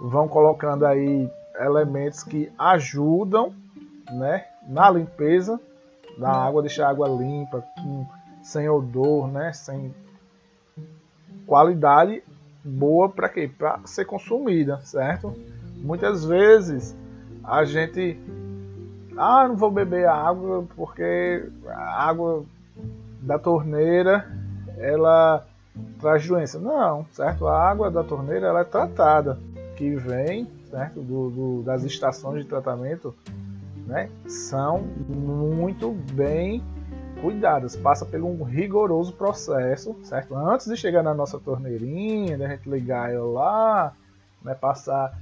Vão 0.00 0.26
colocando 0.26 0.86
aí 0.86 1.30
elementos 1.58 2.22
que 2.22 2.50
ajudam, 2.58 3.52
né, 4.10 4.46
na 4.66 4.90
limpeza 4.90 5.60
da 6.18 6.30
água, 6.30 6.62
deixar 6.62 6.86
a 6.86 6.90
água 6.90 7.08
limpa, 7.08 7.62
sem 8.42 8.68
odor, 8.68 9.28
né, 9.28 9.52
sem 9.52 9.94
qualidade 11.46 12.22
boa 12.64 13.08
para 13.08 13.28
quê? 13.28 13.50
Para 13.56 13.80
ser 13.84 14.04
consumida, 14.04 14.78
certo? 14.84 15.34
Muitas 15.76 16.24
vezes 16.24 16.96
a 17.42 17.64
gente 17.64 18.18
ah, 19.16 19.48
não 19.48 19.56
vou 19.56 19.70
beber 19.70 20.06
a 20.06 20.14
água 20.14 20.64
porque 20.76 21.48
a 21.66 22.08
água 22.08 22.44
da 23.20 23.38
torneira 23.38 24.26
ela 24.78 25.44
traz 25.98 26.26
doença. 26.26 26.58
Não, 26.58 27.04
certo? 27.12 27.46
A 27.46 27.70
água 27.70 27.90
da 27.90 28.02
torneira 28.02 28.46
ela 28.46 28.60
é 28.60 28.64
tratada, 28.64 29.38
que 29.80 29.96
vem, 29.96 30.46
certo? 30.70 31.00
Do, 31.00 31.30
do, 31.30 31.62
das 31.62 31.84
estações 31.84 32.42
de 32.42 32.44
tratamento, 32.44 33.14
né? 33.86 34.10
São 34.28 34.82
muito 35.08 35.92
bem 36.12 36.62
cuidadas, 37.22 37.76
passa 37.76 38.04
por 38.04 38.20
um 38.20 38.42
rigoroso 38.42 39.14
processo, 39.14 39.96
certo? 40.02 40.36
Antes 40.36 40.66
de 40.66 40.76
chegar 40.76 41.02
na 41.02 41.14
nossa 41.14 41.38
torneirinha, 41.38 42.36
da 42.36 42.46
gente 42.46 42.68
ligar 42.68 43.10
ela 43.10 43.24
lá, 43.24 43.92
né, 44.44 44.54
passar 44.54 45.18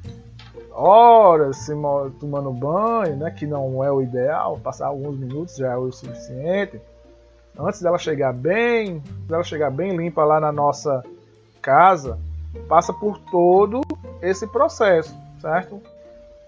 horas 0.73 1.59
se 1.59 1.73
tomando 2.19 2.53
banho, 2.53 3.17
né, 3.17 3.31
que 3.31 3.47
não 3.47 3.83
é 3.85 3.93
o 3.93 4.03
ideal, 4.03 4.59
passar 4.59 4.89
alguns 4.89 5.17
minutos 5.17 5.57
já 5.57 5.73
é 5.73 5.77
o 5.77 5.93
suficiente. 5.93 6.81
Antes 7.57 7.81
dela 7.81 7.99
chegar 7.99 8.33
bem, 8.33 9.01
dela 9.29 9.45
chegar 9.45 9.71
bem 9.71 9.97
limpa 9.97 10.25
lá 10.25 10.41
na 10.41 10.51
nossa 10.51 11.05
casa, 11.63 12.19
passa 12.69 12.93
por 12.93 13.19
todo 13.19 13.81
esse 14.23 14.47
processo, 14.47 15.15
certo? 15.41 15.81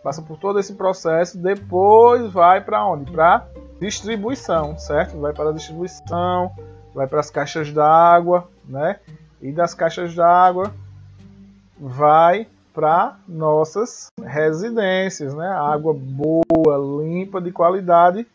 Passa 0.02 0.22
por 0.22 0.38
todo 0.38 0.58
esse 0.58 0.74
processo, 0.74 1.36
depois 1.36 2.32
vai 2.32 2.60
para 2.60 2.86
onde? 2.86 3.10
Para 3.10 3.46
distribuição, 3.80 4.78
certo? 4.78 5.18
Vai 5.18 5.32
para 5.32 5.50
a 5.50 5.52
distribuição, 5.52 6.52
vai 6.94 7.06
para 7.06 7.20
as 7.20 7.30
caixas 7.30 7.72
d'água, 7.72 8.48
né? 8.64 8.98
E 9.42 9.52
das 9.52 9.74
caixas 9.74 10.14
d'água 10.14 10.72
vai 11.78 12.46
para 12.72 13.16
nossas 13.26 14.06
residências, 14.22 15.34
né? 15.34 15.48
Água 15.48 15.94
boa, 15.94 17.02
limpa, 17.02 17.40
de 17.40 17.50
qualidade 17.50 18.26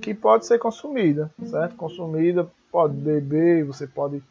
que 0.00 0.14
pode 0.14 0.46
ser 0.46 0.58
consumida, 0.58 1.30
certo? 1.44 1.76
Consumida, 1.76 2.46
pode 2.70 2.94
beber, 2.94 3.64
você 3.64 3.86
pode 3.86 4.22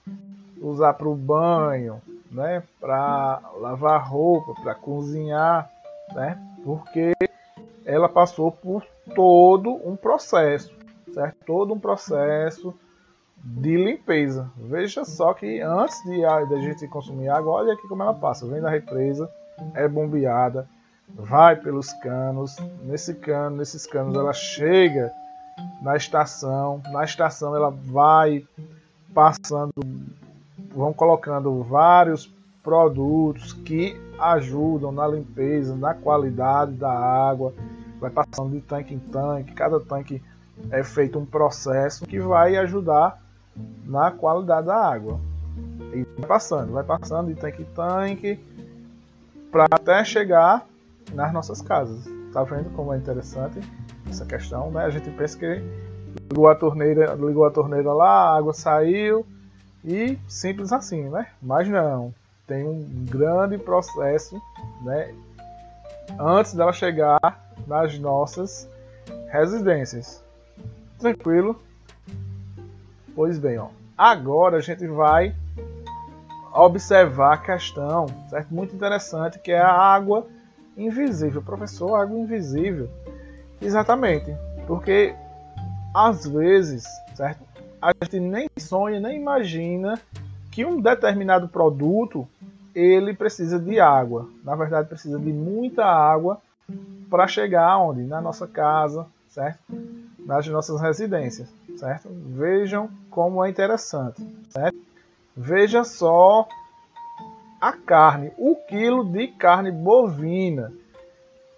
usar 0.62 0.94
para 0.94 1.08
o 1.08 1.16
banho, 1.16 2.01
né? 2.32 2.64
Para 2.80 3.42
lavar 3.60 4.08
roupa, 4.08 4.54
para 4.62 4.76
cozinhar, 4.76 5.70
né? 6.14 6.38
Porque 6.64 7.14
ela 7.86 8.10
passou 8.10 8.52
por 8.52 8.86
todo 9.16 9.72
um 9.88 9.96
processo, 9.96 10.74
certo? 11.14 11.38
Todo 11.46 11.74
um 11.74 11.80
processo 11.80 12.74
de 13.44 13.78
limpeza. 13.78 14.50
Veja 14.58 15.06
só 15.06 15.34
que 15.34 15.62
antes 15.62 16.02
de 16.04 16.24
a, 16.26 16.46
gente 16.46 16.88
consumir 16.88 17.30
água, 17.30 17.54
olha 17.54 17.74
aqui 17.74 17.88
como 17.88 18.04
ela 18.04 18.14
passa. 18.14 18.48
Vem 18.48 18.62
da 18.62 18.70
represa, 18.70 19.30
é 19.74 19.88
bombeada, 19.88 20.68
vai 21.08 21.56
pelos 21.56 21.92
canos. 21.94 22.58
Nesse 22.84 23.16
cano, 23.16 23.58
nesses 23.58 23.86
canos, 23.86 24.16
ela 24.16 24.34
chega 24.34 25.12
na 25.82 25.96
estação. 25.96 26.82
Na 26.92 27.04
estação, 27.04 27.56
ela 27.56 27.70
vai 27.70 28.46
passando, 29.14 29.74
vão 30.74 30.94
colocando 30.94 31.64
vários 31.64 32.32
produtos 32.64 33.54
que 33.54 34.00
ajudam 34.20 34.92
na 34.92 35.08
limpeza, 35.08 35.76
na 35.76 35.94
qualidade 35.94 36.74
da 36.74 36.92
água 36.92 37.54
vai 38.00 38.10
passando 38.10 38.52
de 38.52 38.62
tanque 38.62 38.94
em 38.94 39.00
tanque, 39.00 39.54
cada 39.54 39.80
tanque 39.80 40.22
é 40.72 40.84
feito 40.84 41.20
um 41.20 41.26
processo 41.26 42.06
que 42.06 42.20
vai 42.20 42.56
ajudar 42.58 43.22
na 43.86 44.12
qualidade 44.12 44.68
da 44.68 44.76
água. 44.76 45.20
E 45.94 46.06
vai 46.18 46.28
passando, 46.28 46.72
vai 46.72 46.84
passando 46.84 47.34
de 47.34 47.40
tanque 47.40 47.62
em 47.62 47.66
tanque 47.66 48.40
para 49.52 49.66
até 49.72 50.04
chegar 50.04 50.66
nas 51.14 51.34
nossas 51.34 51.62
casas. 51.62 52.06
Tá 52.32 52.44
vendo 52.44 52.70
como 52.76 52.94
é 52.94 52.98
interessante 52.98 53.60
essa 54.08 54.26
questão, 54.26 54.72
né? 54.72 54.86
A 54.86 54.90
gente 54.90 55.10
pensa 55.12 55.38
que 55.38 55.62
ligou 56.30 56.48
a 56.48 56.56
torneira, 56.56 57.16
ligou 57.16 57.46
a 57.46 57.52
torneira 57.52 57.92
lá, 57.92 58.30
a 58.30 58.38
água 58.38 58.54
saiu 58.54 59.26
e 59.84 60.18
simples 60.28 60.72
assim, 60.72 61.10
né? 61.10 61.28
Mas 61.42 61.68
não, 61.68 62.14
tem 62.48 62.64
um 62.66 63.06
grande 63.10 63.58
processo, 63.58 64.42
né? 64.82 65.14
Antes 66.20 66.54
dela 66.54 66.74
chegar 66.74 67.20
nas 67.68 67.98
nossas 68.00 68.68
residências. 69.30 70.24
Tranquilo? 70.98 71.62
Pois 73.16 73.38
bem, 73.38 73.58
ó. 73.58 73.68
Agora 73.98 74.58
a 74.58 74.62
gente 74.62 74.88
vai 74.88 75.36
observar 76.54 77.34
a 77.34 77.38
questão, 77.38 78.08
certo? 78.30 78.54
Muito 78.54 78.76
interessante, 78.76 79.40
que 79.40 79.52
é 79.52 79.60
a 79.60 79.72
água 79.72 80.26
invisível. 80.76 81.42
Professor, 81.42 81.96
água 81.96 82.18
invisível. 82.18 82.90
Exatamente. 83.62 84.36
Porque 84.66 85.16
às 85.94 86.26
vezes, 86.26 86.86
certo? 87.14 87.49
A 87.82 87.94
gente 88.04 88.20
nem 88.20 88.50
sonha, 88.58 89.00
nem 89.00 89.18
imagina 89.20 90.00
que 90.52 90.66
um 90.66 90.82
determinado 90.82 91.48
produto 91.48 92.28
ele 92.76 93.14
precisa 93.14 93.60
de 93.60 93.80
água. 93.80 94.30
Na 94.44 94.56
verdade, 94.56 94.90
precisa 94.90 95.18
de 95.18 95.32
muita 95.32 95.86
água 95.86 96.42
para 97.10 97.28
chegar 97.28 97.78
onde? 97.78 98.04
Na 98.04 98.22
nossa 98.22 98.48
casa, 98.48 99.06
certo? 99.30 99.60
Nas 100.20 100.48
nossas 100.48 100.82
residências, 100.82 101.48
certo? 101.78 102.10
Vejam 102.10 102.90
como 103.10 103.44
é 103.44 103.50
interessante, 103.50 104.22
certo? 104.50 104.78
Veja 105.36 105.84
só 105.84 106.48
a 107.62 107.72
carne, 107.74 108.32
o 108.38 108.56
quilo 108.56 109.06
de 109.06 109.28
carne 109.30 109.72
bovina. 109.72 110.72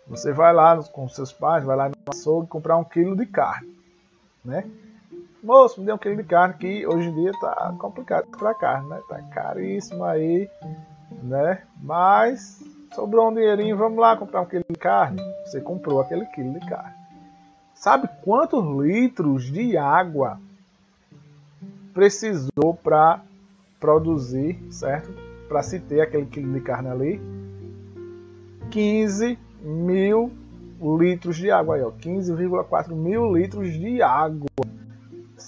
Você 0.07 0.31
vai 0.31 0.53
lá 0.53 0.81
com 0.83 1.07
seus 1.09 1.31
pais, 1.31 1.63
vai 1.63 1.75
lá 1.75 1.89
no 1.89 1.95
açougue 2.07 2.47
comprar 2.47 2.77
um 2.77 2.83
quilo 2.83 3.15
de 3.15 3.25
carne, 3.25 3.73
né? 4.43 4.65
Moço, 5.43 5.79
me 5.79 5.87
dê 5.87 5.93
um 5.93 5.97
quilo 5.97 6.17
de 6.17 6.23
carne 6.23 6.53
que 6.53 6.85
hoje 6.85 7.09
em 7.09 7.15
dia 7.15 7.31
tá 7.39 7.73
complicado 7.79 8.27
para 8.37 8.53
carne, 8.53 8.89
né? 8.89 9.01
Tá 9.09 9.19
caríssimo 9.33 10.03
aí, 10.03 10.47
né? 11.23 11.63
Mas 11.81 12.63
sobrou 12.93 13.29
um 13.29 13.33
dinheirinho, 13.33 13.75
vamos 13.75 13.97
lá 13.97 14.15
comprar 14.15 14.41
um 14.41 14.45
quilo 14.45 14.63
de 14.69 14.77
carne. 14.77 15.19
Você 15.43 15.59
comprou 15.59 15.99
aquele 15.99 16.27
quilo 16.27 16.53
de 16.53 16.65
carne. 16.67 16.93
Sabe 17.73 18.07
quantos 18.23 18.63
litros 18.85 19.45
de 19.45 19.75
água 19.77 20.39
precisou 21.91 22.75
para 22.83 23.21
produzir, 23.79 24.63
certo? 24.69 25.11
Para 25.47 25.63
se 25.63 25.79
ter 25.79 26.01
aquele 26.01 26.27
quilo 26.27 26.53
de 26.53 26.61
carne 26.61 26.89
ali? 26.89 27.21
15 28.69 29.39
mil 29.63 30.31
litros 30.79 31.35
de 31.35 31.49
água 31.49 31.77
aí, 31.77 31.81
ó. 31.81 31.89
15,4 31.89 32.89
mil 32.91 33.35
litros 33.35 33.73
de 33.73 34.03
água, 34.03 34.47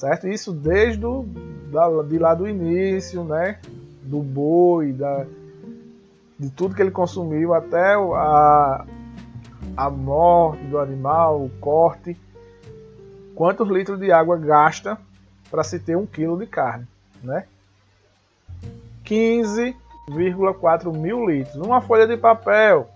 certo? 0.03 0.27
Isso 0.27 0.51
desde 0.51 1.05
o, 1.05 1.24
da, 1.72 1.88
de 2.03 2.19
lá 2.19 2.36
do 2.36 2.45
início, 2.45 3.24
né? 3.24 3.57
Do 4.01 4.19
boi, 4.22 4.91
da, 4.91 5.25
de 6.38 6.50
tudo 6.50 6.75
que 6.75 6.81
ele 6.81 6.91
consumiu 6.91 7.53
até 7.53 7.93
a, 7.93 8.86
a 9.77 9.89
morte 9.89 10.62
do 10.65 10.77
animal, 10.77 11.41
o 11.41 11.50
corte. 11.62 12.19
Quantos 13.33 13.69
litros 13.69 13.98
de 13.98 14.12
água 14.12 14.38
gasta 14.38 14.98
para 15.50 15.63
se 15.63 15.79
ter 15.79 15.95
um 15.95 16.05
quilo 16.05 16.38
de 16.38 16.48
carne, 16.48 16.86
né? 17.24 17.45
15,4 19.05 20.93
mil 20.93 21.25
litros. 21.25 21.55
Uma 21.55 21.79
folha 21.79 22.05
de 22.05 22.17
papel, 22.17 22.89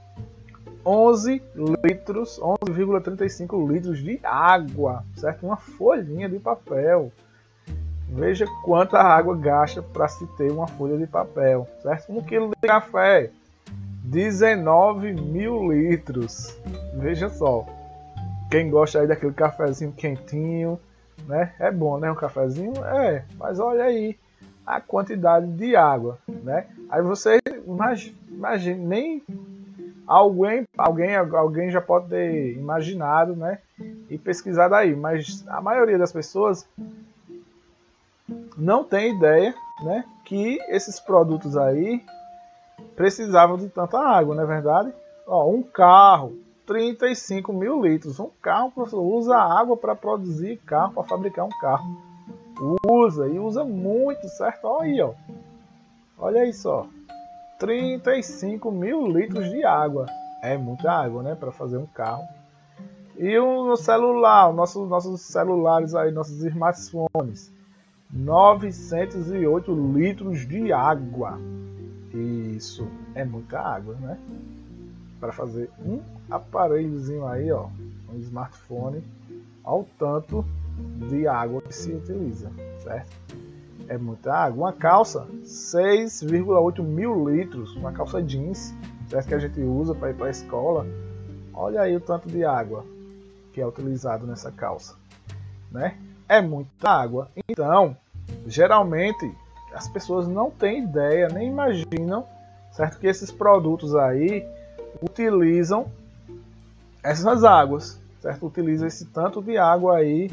11 0.87 1.43
litros, 1.83 2.39
11,35 2.39 3.69
litros 3.69 3.99
de 3.99 4.21
água, 4.23 5.03
certo? 5.17 5.45
Uma 5.45 5.57
folhinha 5.57 6.29
de 6.29 6.39
papel. 6.39 7.11
Veja 8.07 8.45
quanta 8.63 8.97
água 8.97 9.35
gasta 9.35 9.81
para 9.81 10.07
se 10.07 10.25
ter 10.37 10.49
uma 10.49 10.65
folha 10.65 10.97
de 10.97 11.05
papel, 11.05 11.67
certo? 11.83 12.09
Um 12.09 12.21
quilo 12.21 12.51
de 12.51 12.67
café, 12.67 13.29
19 14.05 15.11
mil 15.11 15.73
litros. 15.73 16.57
Veja 16.93 17.27
só. 17.27 17.65
Quem 18.49 18.69
gosta 18.69 19.01
aí 19.01 19.07
daquele 19.07 19.33
cafezinho 19.33 19.91
quentinho, 19.91 20.79
né? 21.27 21.53
É 21.59 21.69
bom, 21.69 21.99
né? 21.99 22.09
Um 22.09 22.15
cafezinho? 22.15 22.71
É, 22.85 23.25
mas 23.37 23.59
olha 23.59 23.83
aí 23.83 24.17
a 24.65 24.79
quantidade 24.79 25.47
de 25.47 25.75
água, 25.75 26.17
né? 26.29 26.65
Aí 26.89 27.01
você 27.01 27.39
imagina, 27.65 28.77
nem 28.77 29.21
alguém, 30.07 30.65
alguém, 30.77 31.15
alguém 31.15 31.69
já 31.69 31.81
pode 31.81 32.07
ter 32.07 32.53
imaginado, 32.53 33.35
né? 33.35 33.59
E 34.09 34.17
pesquisado 34.17 34.73
aí, 34.73 34.95
mas 34.95 35.45
a 35.47 35.61
maioria 35.61 35.97
das 35.97 36.11
pessoas 36.11 36.65
não 38.57 38.83
tem 38.83 39.15
ideia, 39.15 39.53
né? 39.83 40.05
Que 40.23 40.59
esses 40.69 40.99
produtos 40.99 41.57
aí 41.57 42.01
precisavam 42.95 43.57
de 43.57 43.69
tanta 43.69 43.99
água, 43.99 44.33
não 44.33 44.43
é 44.43 44.47
verdade? 44.47 44.93
Ó, 45.27 45.49
um 45.49 45.61
carro, 45.61 46.37
35 46.65 47.51
mil 47.53 47.81
litros. 47.81 48.19
Um 48.19 48.29
carro, 48.41 48.71
professor, 48.71 49.01
usa 49.01 49.35
água 49.35 49.75
para 49.75 49.95
produzir 49.95 50.57
carro, 50.65 50.93
para 50.93 51.03
fabricar 51.03 51.45
um 51.45 51.59
carro. 51.59 51.85
Usa, 52.85 53.27
e 53.27 53.37
usa 53.37 53.63
muito, 53.63 54.27
certo? 54.29 54.65
Olha 54.65 54.83
aí, 54.83 55.01
ó. 55.01 55.13
Olha 56.17 56.41
aí 56.41 56.53
só. 56.53 56.87
35 57.59 58.71
mil 58.71 59.07
litros 59.07 59.49
de 59.49 59.63
água. 59.63 60.05
É 60.41 60.57
muita 60.57 60.91
água, 60.91 61.23
né? 61.23 61.35
Para 61.35 61.51
fazer 61.51 61.77
um 61.77 61.85
carro. 61.85 62.23
E 63.17 63.37
o 63.37 63.75
celular, 63.75 64.53
nossos, 64.53 64.87
nossos 64.87 65.21
celulares 65.21 65.95
aí, 65.95 66.11
nossos 66.11 66.43
smartphones. 66.43 67.51
908 68.11 69.73
litros 69.95 70.47
de 70.47 70.71
água. 70.71 71.39
Isso 72.13 72.87
é 73.15 73.25
muita 73.25 73.59
água, 73.59 73.95
né? 73.95 74.17
Para 75.19 75.31
fazer 75.31 75.69
um 75.79 75.99
aparelhozinho 76.29 77.27
aí, 77.27 77.51
ó, 77.51 77.67
um 78.13 78.19
smartphone, 78.19 79.03
ao 79.63 79.85
tanto 79.97 80.45
de 81.09 81.27
água 81.27 81.61
que 81.61 81.73
se 81.73 81.91
utiliza, 81.91 82.51
certo? 82.83 83.09
É 83.87 83.97
muita 83.97 84.33
água. 84.33 84.67
Uma 84.67 84.73
calça, 84.73 85.27
6,8 85.43 86.81
mil 86.83 87.29
litros, 87.29 87.75
uma 87.75 87.91
calça 87.91 88.21
jeans? 88.21 88.73
Que 89.27 89.33
a 89.33 89.39
gente 89.39 89.61
usa 89.61 89.95
para 89.95 90.09
ir 90.09 90.15
para 90.15 90.27
a 90.27 90.31
escola. 90.31 90.85
Olha 91.53 91.81
aí 91.81 91.95
o 91.95 92.01
tanto 92.01 92.27
de 92.27 92.43
água 92.43 92.85
que 93.53 93.61
é 93.61 93.65
utilizado 93.65 94.27
nessa 94.27 94.51
calça, 94.51 94.95
né? 95.71 95.97
É 96.27 96.41
muita 96.41 96.89
água. 96.89 97.29
Então, 97.49 97.95
geralmente 98.45 99.33
as 99.73 99.87
pessoas 99.87 100.27
não 100.27 100.51
têm 100.51 100.83
ideia, 100.83 101.29
nem 101.29 101.47
imaginam, 101.47 102.25
certo? 102.71 102.99
Que 102.99 103.07
esses 103.07 103.31
produtos 103.31 103.95
aí 103.95 104.45
utilizam 105.01 105.89
essas 107.01 107.43
águas, 107.45 107.99
certo? 108.21 108.45
Utiliza 108.45 108.87
esse 108.87 109.05
tanto 109.05 109.41
de 109.41 109.57
água 109.57 109.97
aí 109.97 110.29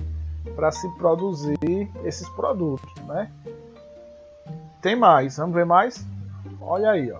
para 0.55 0.71
se 0.71 0.89
produzir 0.97 1.91
esses 2.05 2.29
produtos, 2.31 2.93
né? 3.07 3.31
Tem 4.81 4.95
mais, 4.95 5.37
vamos 5.37 5.55
ver 5.55 5.65
mais? 5.65 6.05
Olha 6.61 6.91
aí, 6.91 7.11
ó. 7.11 7.19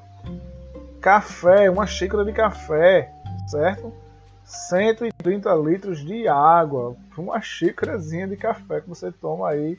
Café, 1.01 1.71
uma 1.71 1.87
xícara 1.87 2.25
de 2.25 2.33
café, 2.33 3.11
certo? 3.47 3.93
130 4.45 5.55
litros 5.55 6.05
de 6.05 6.29
água, 6.29 6.95
uma 7.17 7.41
xícarazinha 7.41 8.29
de 8.29 8.37
café 8.37 8.81
que 8.81 8.89
você 8.89 9.11
toma 9.11 9.49
aí 9.49 9.79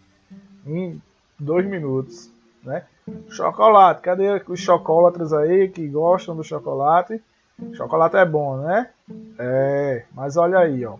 em 0.66 1.02
dois 1.40 1.66
minutos, 1.66 2.32
né? 2.64 2.84
Chocolate, 3.30 4.02
cadê 4.02 4.42
os 4.48 4.60
chocólatras 4.60 5.32
aí 5.32 5.70
que 5.70 5.88
gostam 5.88 6.36
do 6.36 6.44
chocolate? 6.44 7.22
Chocolate 7.74 8.18
é 8.18 8.26
bom, 8.26 8.58
né? 8.58 8.90
É, 9.38 10.06
mas 10.14 10.36
olha 10.38 10.60
aí, 10.60 10.84
ó, 10.86 10.98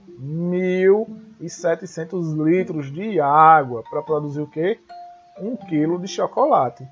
1.700 1.46 2.44
litros 2.44 2.92
de 2.92 3.20
água 3.20 3.84
para 3.90 4.02
produzir 4.02 4.42
o 4.42 4.48
quê? 4.48 4.80
Um 5.40 5.56
quilo 5.56 6.00
de 6.00 6.08
chocolate. 6.08 6.88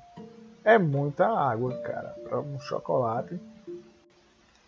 É 0.64 0.78
muita 0.78 1.26
água, 1.26 1.76
cara, 1.78 2.14
para 2.22 2.40
um 2.40 2.58
chocolate. 2.58 3.38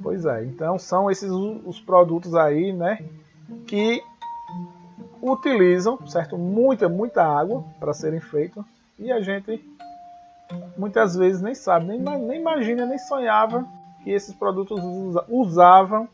Pois 0.03 0.27
é, 0.27 0.44
então 0.44 0.79
são 0.79 1.11
esses 1.11 1.31
os 1.31 1.81
produtos 1.81 2.35
aí, 2.35 2.72
né, 2.72 2.99
que 3.66 4.03
utilizam, 5.22 5.99
certo, 6.07 6.37
muita, 6.37 6.88
muita 6.88 7.25
água 7.25 7.64
para 7.81 7.94
serem 7.94 8.20
feitos 8.20 8.62
e 8.99 9.11
a 9.11 9.20
gente 9.20 9.64
muitas 10.77 11.16
vezes 11.16 11.40
nem 11.40 11.55
sabe, 11.55 11.87
nem, 11.87 11.99
nem 11.99 12.40
imagina, 12.40 12.85
nem 12.85 12.99
sonhava 12.99 13.66
que 14.05 14.11
esses 14.11 14.35
produtos 14.35 14.79
usavam 15.29 16.09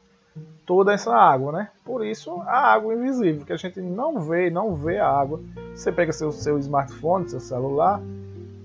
toda 0.73 0.95
essa 0.95 1.15
água, 1.15 1.53
né? 1.53 1.69
Por 1.85 2.03
isso 2.03 2.41
a 2.47 2.73
água 2.73 2.95
invisível, 2.95 3.45
que 3.45 3.53
a 3.53 3.59
gente 3.59 3.79
não 3.79 4.23
vê, 4.23 4.49
não 4.49 4.75
vê 4.75 4.99
a 4.99 5.07
água. 5.07 5.39
Você 5.75 5.93
pega 5.93 6.15
seu, 6.15 6.33
seu 6.33 6.59
smartphone, 6.59 7.29
seu 7.29 7.41
celular, 7.41 8.01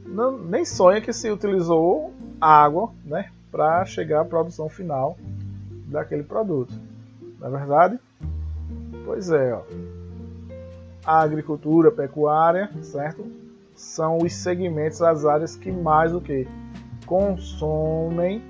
não, 0.06 0.38
nem 0.38 0.64
sonha 0.64 1.02
que 1.02 1.12
se 1.12 1.30
utilizou 1.30 2.14
água, 2.40 2.92
né, 3.04 3.30
para 3.52 3.84
chegar 3.84 4.22
à 4.22 4.26
produção 4.26 4.70
final 4.70 5.18
daquele 5.88 6.24
produto. 6.24 6.74
Na 7.42 7.48
é 7.48 7.52
verdade? 7.52 8.00
Pois 9.04 9.30
é, 9.30 9.54
ó. 9.54 9.64
A 11.06 11.20
agricultura, 11.20 11.90
a 11.90 11.92
pecuária, 11.92 12.70
certo? 12.84 13.26
São 13.76 14.20
os 14.20 14.34
segmentos, 14.34 15.02
as 15.02 15.26
áreas 15.26 15.58
que 15.58 15.74
mais 15.74 16.16
o 16.16 16.22
que 16.22 16.48
consomem 17.06 18.42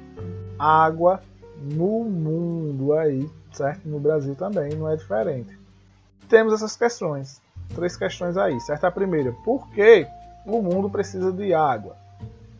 água 0.59 1.23
no 1.59 2.03
mundo 2.03 2.93
aí, 2.93 3.27
certo? 3.57 3.87
No 3.87 3.99
Brasil 3.99 4.35
também 4.35 4.73
não 4.75 4.89
é 4.89 4.95
diferente. 4.95 5.57
Temos 6.29 6.53
essas 6.53 6.75
questões, 6.75 7.41
três 7.73 7.97
questões 7.97 8.37
aí, 8.37 8.59
certo? 8.61 8.85
A 8.85 8.91
primeira, 8.91 9.31
por 9.43 9.67
que 9.69 10.07
o 10.45 10.61
mundo 10.61 10.89
precisa 10.89 11.31
de 11.31 11.53
água? 11.53 11.95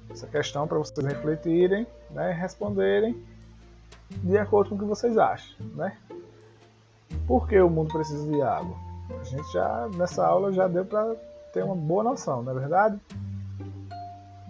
Essa 0.09 0.25
questão 0.27 0.67
para 0.67 0.77
vocês 0.77 1.05
refletirem, 1.05 1.85
né, 2.09 2.31
responderem 2.31 3.15
de 4.09 4.37
acordo 4.37 4.69
com 4.69 4.75
o 4.75 4.79
que 4.79 4.85
vocês 4.85 5.17
acham, 5.17 5.55
né? 5.75 5.95
Por 7.27 7.47
que 7.47 7.59
o 7.59 7.69
mundo 7.69 7.91
precisa 7.93 8.25
de 8.25 8.41
água? 8.41 8.75
A 9.19 9.23
gente 9.23 9.51
já 9.51 9.89
nessa 9.95 10.25
aula 10.25 10.51
já 10.51 10.67
deu 10.67 10.85
para 10.85 11.15
ter 11.53 11.63
uma 11.63 11.75
boa 11.75 12.03
noção, 12.03 12.41
não 12.41 12.53
é 12.53 12.59
verdade? 12.59 12.99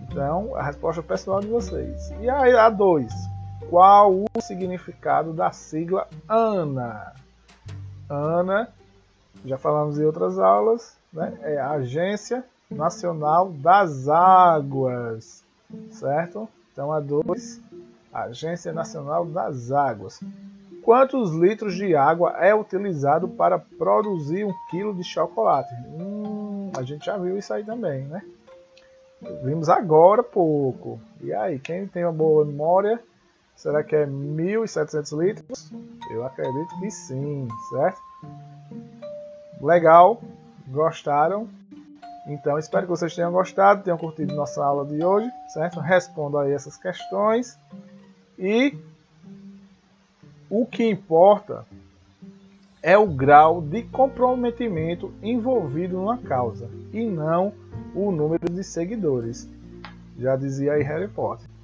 Então, 0.01 0.55
a 0.55 0.63
resposta 0.63 1.03
pessoal 1.03 1.41
de 1.41 1.47
vocês. 1.47 2.11
E 2.21 2.29
aí, 2.29 2.55
a 2.55 2.69
2. 2.69 3.11
Qual 3.69 4.13
o 4.13 4.26
significado 4.47 5.33
da 5.33 5.51
sigla 5.51 6.07
ANA? 6.27 7.13
ANA, 8.09 8.69
já 9.45 9.57
falamos 9.57 9.99
em 9.99 10.05
outras 10.05 10.39
aulas, 10.39 10.97
né? 11.11 11.37
é 11.41 11.57
a 11.57 11.71
Agência 11.71 12.43
Nacional 12.69 13.51
das 13.51 14.07
Águas, 14.07 15.43
certo? 15.91 16.47
Então, 16.71 16.91
a 16.91 16.99
2, 16.99 17.61
Agência 18.13 18.71
Nacional 18.71 19.25
das 19.25 19.71
Águas. 19.71 20.21
Quantos 20.83 21.33
litros 21.33 21.75
de 21.75 21.95
água 21.95 22.37
é 22.37 22.55
utilizado 22.55 23.27
para 23.27 23.59
produzir 23.59 24.45
um 24.45 24.53
quilo 24.69 24.93
de 24.93 25.03
chocolate? 25.03 25.73
Hum, 25.89 26.71
a 26.77 26.81
gente 26.81 27.05
já 27.05 27.17
viu 27.17 27.37
isso 27.37 27.53
aí 27.53 27.63
também, 27.63 28.03
né? 28.05 28.21
Vimos 29.43 29.67
agora 29.67 30.23
pouco. 30.23 30.99
E 31.21 31.33
aí, 31.33 31.59
quem 31.59 31.87
tem 31.87 32.05
uma 32.05 32.13
boa 32.13 32.45
memória, 32.45 33.01
será 33.57 33.83
que 33.83 33.95
é 33.95 34.05
1.700 34.05 35.19
litros? 35.19 35.71
Eu 36.11 36.25
acredito 36.25 36.79
que 36.79 36.89
sim, 36.89 37.47
certo? 37.71 37.99
Legal, 39.59 40.21
gostaram? 40.67 41.49
Então, 42.27 42.59
espero 42.59 42.83
que 42.83 42.89
vocês 42.89 43.15
tenham 43.15 43.31
gostado, 43.31 43.83
tenham 43.83 43.97
curtido 43.97 44.35
nossa 44.35 44.63
aula 44.63 44.85
de 44.85 45.03
hoje, 45.03 45.29
certo? 45.53 45.79
Respondo 45.79 46.37
aí 46.37 46.51
essas 46.51 46.77
questões. 46.77 47.57
E 48.37 48.77
o 50.49 50.65
que 50.65 50.87
importa 50.87 51.65
é 52.83 52.97
o 52.97 53.07
grau 53.07 53.61
de 53.61 53.83
comprometimento 53.83 55.11
envolvido 55.23 55.97
numa 55.97 56.17
causa 56.17 56.69
e 56.93 57.03
não 57.05 57.53
o 57.95 58.11
número 58.11 58.49
de 58.49 58.63
seguidores. 58.63 59.49
Já 60.17 60.35
dizia 60.35 60.73
aí 60.73 60.83
Harry 60.83 61.07
Potter. 61.07 61.56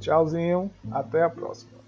Tchauzinho, 0.00 0.70
até 0.90 1.22
a 1.22 1.30
próxima. 1.30 1.78